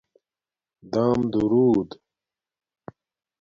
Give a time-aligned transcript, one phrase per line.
[0.91, 1.89] دام دݸرود